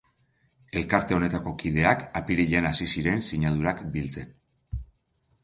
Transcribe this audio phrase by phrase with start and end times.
[0.79, 4.35] Elkarte honetako kideak apirilean hasi ziren sinadurak biltzen.